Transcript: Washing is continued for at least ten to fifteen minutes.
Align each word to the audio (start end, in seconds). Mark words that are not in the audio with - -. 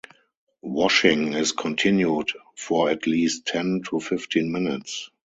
Washing 0.63 1.33
is 1.33 1.51
continued 1.51 2.29
for 2.57 2.89
at 2.89 3.05
least 3.05 3.45
ten 3.45 3.81
to 3.89 3.99
fifteen 3.99 4.51
minutes. 4.51 5.11